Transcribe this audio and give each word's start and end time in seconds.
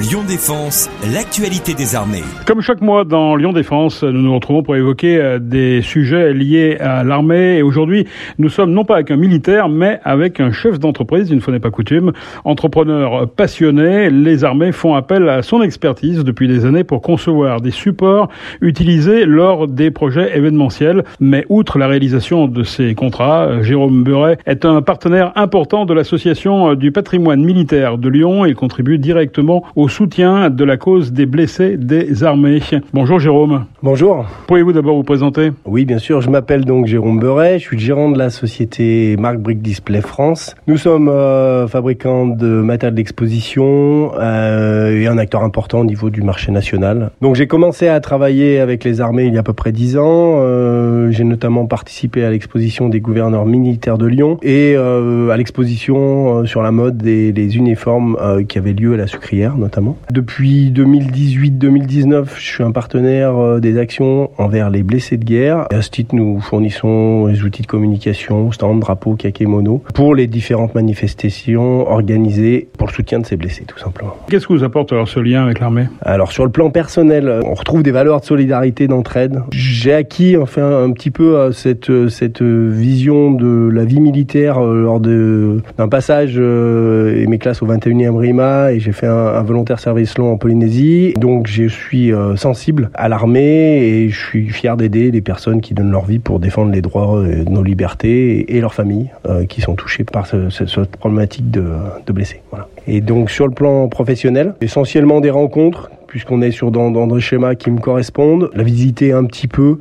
Lyon 0.00 0.22
Défense, 0.28 0.88
l'actualité 1.12 1.74
des 1.74 1.96
armées. 1.96 2.22
Comme 2.46 2.60
chaque 2.60 2.80
mois 2.80 3.04
dans 3.04 3.34
Lyon 3.34 3.52
Défense, 3.52 4.04
nous 4.04 4.22
nous 4.22 4.32
retrouvons 4.32 4.62
pour 4.62 4.76
évoquer 4.76 5.16
euh, 5.16 5.38
des 5.40 5.82
sujets 5.82 6.32
liés 6.32 6.76
à 6.78 7.02
l'armée. 7.02 7.56
Et 7.56 7.62
aujourd'hui, 7.62 8.06
nous 8.38 8.48
sommes 8.48 8.70
non 8.70 8.84
pas 8.84 8.94
avec 8.94 9.10
un 9.10 9.16
militaire, 9.16 9.68
mais 9.68 9.98
avec 10.04 10.38
un 10.38 10.52
chef 10.52 10.78
d'entreprise, 10.78 11.32
une 11.32 11.40
fois 11.40 11.52
n'est 11.52 11.58
pas 11.58 11.72
coutume, 11.72 12.12
entrepreneur 12.44 13.28
passionné. 13.28 14.08
Les 14.08 14.44
armées 14.44 14.70
font 14.70 14.94
appel 14.94 15.28
à 15.28 15.42
son 15.42 15.62
expertise 15.62 16.22
depuis 16.22 16.46
des 16.46 16.64
années 16.64 16.84
pour 16.84 17.02
concevoir 17.02 17.60
des 17.60 17.72
supports 17.72 18.28
utilisés 18.60 19.26
lors 19.26 19.66
des 19.66 19.90
projets 19.90 20.36
événementiels. 20.38 21.02
Mais 21.18 21.44
outre 21.48 21.76
la 21.76 21.88
réalisation 21.88 22.46
de 22.46 22.62
ces 22.62 22.94
contrats, 22.94 23.46
euh, 23.46 23.62
Jérôme 23.64 24.04
Beuret 24.04 24.38
est 24.46 24.64
un 24.64 24.80
partenaire 24.80 25.32
important 25.34 25.86
de 25.86 25.94
l'association 25.94 26.74
du 26.74 26.92
patrimoine 26.92 27.42
militaire 27.42 27.98
de 27.98 28.08
Lyon. 28.08 28.46
Il 28.46 28.54
contribue 28.54 28.98
directement 28.98 29.64
au 29.74 29.87
soutien 29.88 30.50
de 30.50 30.64
la 30.64 30.76
cause 30.76 31.12
des 31.12 31.26
blessés 31.26 31.76
des 31.76 32.24
armées. 32.24 32.60
Bonjour 32.92 33.18
Jérôme. 33.18 33.64
Bonjour. 33.82 34.26
Pourriez-vous 34.46 34.72
d'abord 34.72 34.96
vous 34.96 35.04
présenter? 35.04 35.52
Oui, 35.64 35.84
bien 35.84 35.98
sûr. 35.98 36.20
Je 36.20 36.30
m'appelle 36.30 36.64
donc 36.64 36.86
Jérôme 36.86 37.20
Beuret. 37.20 37.58
Je 37.58 37.64
suis 37.64 37.76
le 37.76 37.82
gérant 37.82 38.10
de 38.10 38.18
la 38.18 38.30
société 38.30 39.16
Marc 39.16 39.38
Brick 39.38 39.62
Display 39.62 40.00
France. 40.00 40.54
Nous 40.66 40.76
sommes 40.76 41.08
euh, 41.08 41.66
fabricants 41.68 42.26
de 42.26 42.46
matériel 42.46 42.94
d'exposition 42.94 44.12
euh, 44.18 45.00
et 45.00 45.06
un 45.06 45.16
acteur 45.16 45.42
important 45.44 45.80
au 45.80 45.84
niveau 45.84 46.10
du 46.10 46.22
marché 46.22 46.52
national. 46.52 47.10
Donc 47.20 47.36
j'ai 47.36 47.46
commencé 47.46 47.88
à 47.88 48.00
travailler 48.00 48.58
avec 48.58 48.84
les 48.84 49.00
armées 49.00 49.26
il 49.26 49.34
y 49.34 49.36
a 49.36 49.40
à 49.40 49.44
peu 49.44 49.52
près 49.52 49.72
dix 49.72 49.96
ans. 49.96 50.40
Euh, 50.40 51.10
j'ai 51.10 51.24
notamment 51.24 51.66
participé 51.66 52.24
à 52.24 52.30
l'exposition 52.30 52.88
des 52.88 53.00
gouverneurs 53.00 53.46
militaires 53.46 53.98
de 53.98 54.06
Lyon 54.06 54.38
et 54.42 54.74
euh, 54.76 55.30
à 55.30 55.36
l'exposition 55.36 56.44
sur 56.44 56.62
la 56.62 56.72
mode 56.72 56.98
des 56.98 57.32
les 57.32 57.56
uniformes 57.56 58.16
qui 58.48 58.58
avaient 58.58 58.72
lieu 58.72 58.94
à 58.94 58.96
la 58.96 59.06
sucrière 59.06 59.56
notamment. 59.56 59.77
Depuis 60.10 60.70
2018-2019, 60.70 62.26
je 62.36 62.40
suis 62.40 62.64
un 62.64 62.72
partenaire 62.72 63.36
euh, 63.36 63.60
des 63.60 63.78
actions 63.78 64.30
envers 64.38 64.70
les 64.70 64.82
blessés 64.82 65.16
de 65.16 65.24
guerre. 65.24 65.66
Et 65.70 65.76
à 65.76 65.82
ce 65.82 65.90
titre, 65.90 66.14
nous 66.14 66.40
fournissons 66.40 67.26
les 67.26 67.42
outils 67.42 67.62
de 67.62 67.66
communication, 67.66 68.50
stand, 68.52 68.80
drapeau, 68.80 69.14
kakémono, 69.14 69.82
pour 69.94 70.14
les 70.14 70.26
différentes 70.26 70.74
manifestations 70.74 71.88
organisées 71.90 72.68
pour 72.76 72.88
le 72.88 72.92
soutien 72.92 73.20
de 73.20 73.26
ces 73.26 73.36
blessés, 73.36 73.64
tout 73.66 73.78
simplement. 73.78 74.16
Qu'est-ce 74.28 74.46
que 74.46 74.52
vous 74.52 74.64
apporte 74.64 74.92
alors 74.92 75.08
ce 75.08 75.20
lien 75.20 75.44
avec 75.44 75.60
l'armée? 75.60 75.86
Alors 76.02 76.32
sur 76.32 76.44
le 76.44 76.50
plan 76.50 76.70
personnel, 76.70 77.40
on 77.44 77.54
retrouve 77.54 77.82
des 77.82 77.90
valeurs 77.90 78.20
de 78.20 78.26
solidarité, 78.26 78.88
d'entraide. 78.88 79.42
J'ai 79.52 79.94
acquis 79.94 80.36
enfin 80.36 80.84
un 80.84 80.92
petit 80.92 81.10
peu 81.10 81.36
euh, 81.36 81.52
cette 81.52 81.90
euh, 81.90 82.08
cette 82.08 82.42
vision 82.42 83.32
de 83.32 83.68
la 83.72 83.84
vie 83.84 84.00
militaire 84.00 84.60
lors 84.60 85.00
de 85.00 85.60
d'un 85.76 85.88
passage 85.88 86.38
et 86.38 87.26
mes 87.26 87.38
classes 87.38 87.62
au 87.62 87.66
21e 87.66 88.16
RIMA 88.16 88.72
et 88.72 88.80
j'ai 88.80 88.92
fait 88.92 89.06
un, 89.06 89.14
un 89.14 89.42
volontaire 89.42 89.67
service 89.76 90.16
long 90.18 90.32
en 90.32 90.38
Polynésie. 90.38 91.14
Donc 91.18 91.46
je 91.46 91.68
suis 91.68 92.12
euh, 92.12 92.36
sensible 92.36 92.90
à 92.94 93.08
l'armée 93.08 93.78
et 93.82 94.08
je 94.08 94.18
suis 94.18 94.48
fier 94.48 94.76
d'aider 94.76 95.10
les 95.10 95.20
personnes 95.20 95.60
qui 95.60 95.74
donnent 95.74 95.90
leur 95.90 96.06
vie 96.06 96.18
pour 96.18 96.40
défendre 96.40 96.72
les 96.72 96.82
droits 96.82 97.22
de 97.22 97.50
nos 97.50 97.62
libertés 97.62 98.56
et 98.56 98.60
leurs 98.60 98.74
familles 98.74 99.10
euh, 99.26 99.44
qui 99.44 99.60
sont 99.60 99.74
touchées 99.74 100.04
par 100.04 100.26
ce, 100.26 100.48
ce, 100.50 100.66
cette 100.66 100.96
problématique 100.96 101.50
de, 101.50 101.64
blessés. 102.12 102.40
Et 102.86 103.00
donc 103.00 103.30
sur 103.30 103.46
le 103.46 103.52
plan 103.52 103.88
professionnel, 103.88 104.54
essentiellement 104.60 105.20
des 105.20 105.30
rencontres 105.30 105.90
puisqu'on 106.08 106.42
est 106.42 106.50
sur 106.50 106.70
dans, 106.70 106.90
dans 106.90 107.06
des 107.06 107.20
schémas 107.20 107.54
qui 107.54 107.70
me 107.70 107.78
correspondent, 107.78 108.50
la 108.54 108.64
visiter 108.64 109.12
un 109.12 109.24
petit 109.24 109.46
peu 109.46 109.78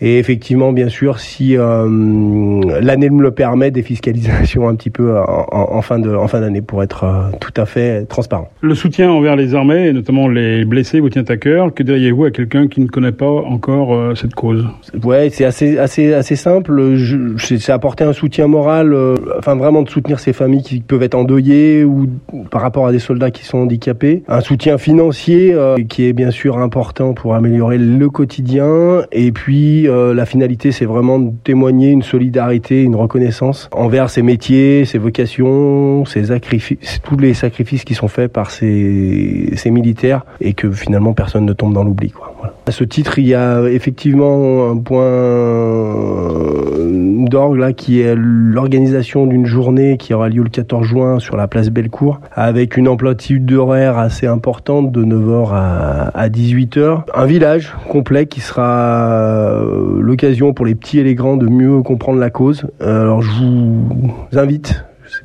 et 0.00 0.18
effectivement, 0.18 0.72
bien 0.72 0.88
sûr, 0.88 1.20
si 1.20 1.56
euh, 1.56 1.86
l'année 2.82 3.10
me 3.10 3.22
le 3.22 3.30
permet, 3.30 3.70
des 3.70 3.82
fiscalisations 3.82 4.68
un 4.68 4.74
petit 4.74 4.90
peu 4.90 5.18
en, 5.18 5.46
en 5.50 5.82
fin 5.82 5.98
de 5.98 6.14
en 6.14 6.26
fin 6.28 6.40
d'année 6.40 6.60
pour 6.60 6.82
être 6.82 7.04
euh, 7.04 7.30
tout 7.40 7.52
à 7.56 7.64
fait 7.64 8.04
transparent. 8.04 8.50
Le 8.60 8.74
soutien 8.74 9.10
envers 9.10 9.34
les 9.34 9.54
armées, 9.54 9.86
et 9.86 9.92
notamment 9.92 10.28
les 10.28 10.64
blessés, 10.64 11.00
vous 11.00 11.10
tient 11.10 11.24
à 11.26 11.36
cœur. 11.36 11.72
Que 11.72 11.82
diriez-vous 11.82 12.24
à 12.24 12.30
quelqu'un 12.30 12.66
qui 12.66 12.80
ne 12.80 12.88
connaît 12.88 13.12
pas 13.12 13.30
encore 13.30 13.94
euh, 13.94 14.14
cette 14.14 14.34
cause? 14.34 14.66
Ouais, 15.02 15.30
c'est 15.30 15.44
assez 15.44 15.78
assez 15.78 16.12
assez 16.12 16.36
simple. 16.36 16.98
C'est 17.38 17.70
apporter 17.70 18.04
un 18.04 18.12
soutien 18.12 18.46
moral, 18.46 18.92
euh, 18.92 19.16
enfin 19.38 19.54
vraiment 19.54 19.82
de 19.82 19.88
soutenir 19.88 20.18
ces 20.18 20.32
familles 20.32 20.62
qui 20.62 20.80
peuvent 20.80 21.02
être 21.02 21.14
endeuillées 21.14 21.84
ou 21.84 22.08
par 22.50 22.62
rapport 22.62 22.86
à 22.86 22.92
des 22.92 22.98
soldats 22.98 23.30
qui 23.30 23.44
sont 23.44 23.58
handicapés. 23.58 24.22
Un 24.28 24.40
soutien 24.40 24.76
financier 24.76 25.54
euh, 25.64 25.84
qui 25.88 26.06
est 26.06 26.12
bien 26.12 26.30
sûr 26.30 26.58
important 26.58 27.14
pour 27.14 27.34
améliorer 27.34 27.78
le 27.78 28.08
quotidien 28.10 29.04
et 29.12 29.32
puis 29.32 29.88
euh, 29.88 30.14
la 30.14 30.26
finalité, 30.26 30.72
c'est 30.72 30.84
vraiment 30.84 31.18
de 31.18 31.32
témoigner 31.42 31.90
une 31.90 32.02
solidarité, 32.02 32.82
une 32.82 32.96
reconnaissance 32.96 33.68
envers 33.72 34.10
ces 34.10 34.22
métiers, 34.22 34.84
ces 34.84 34.98
vocations, 34.98 36.04
ces 36.04 36.26
sacrifices, 36.26 37.00
tous 37.02 37.16
les 37.16 37.34
sacrifices 37.34 37.84
qui 37.84 37.94
sont 37.94 38.08
faits 38.08 38.32
par 38.32 38.50
ces, 38.50 39.50
ces 39.56 39.70
militaires 39.70 40.24
et 40.40 40.52
que 40.52 40.70
finalement 40.70 41.12
personne 41.12 41.44
ne 41.44 41.52
tombe 41.52 41.74
dans 41.74 41.84
l'oubli. 41.84 42.12
À 42.66 42.70
ce 42.70 42.84
titre, 42.84 43.18
il 43.18 43.26
y 43.26 43.34
a 43.34 43.62
effectivement 43.68 44.70
un 44.70 44.78
point 44.78 45.04
d'orgue 47.28 47.58
là 47.58 47.72
qui 47.72 48.00
est 48.00 48.14
l'organisation 48.16 49.26
d'une 49.26 49.46
journée 49.46 49.96
qui 49.96 50.14
aura 50.14 50.28
lieu 50.28 50.42
le 50.42 50.48
14 50.48 50.84
juin 50.84 51.18
sur 51.18 51.36
la 51.36 51.48
place 51.48 51.70
Bellecour 51.70 52.20
avec 52.32 52.76
une 52.76 52.88
amplitude 52.88 53.46
d'horaire 53.46 53.98
assez 53.98 54.26
importante 54.26 54.92
de 54.92 55.04
9h 55.04 55.50
à, 55.52 56.10
à 56.14 56.28
18h. 56.28 57.02
Un 57.14 57.26
village 57.26 57.74
complet 57.88 58.26
qui 58.26 58.40
sera 58.40 59.62
l'occasion 59.98 60.52
pour 60.52 60.66
les 60.66 60.74
petits 60.74 60.98
et 60.98 61.04
les 61.04 61.14
grands 61.14 61.36
de 61.36 61.46
mieux 61.46 61.82
comprendre 61.82 62.18
la 62.18 62.30
cause. 62.30 62.66
Alors 62.80 63.22
je 63.22 63.30
vous 63.30 64.38
invite 64.38 64.84